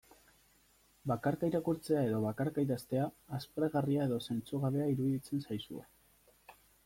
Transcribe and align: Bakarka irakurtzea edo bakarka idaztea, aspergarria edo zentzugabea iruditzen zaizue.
Bakarka 1.09 1.49
irakurtzea 1.51 2.01
edo 2.07 2.21
bakarka 2.23 2.63
idaztea, 2.69 3.05
aspergarria 3.39 4.09
edo 4.11 4.19
zentzugabea 4.31 4.91
iruditzen 4.95 5.47
zaizue. 5.49 5.85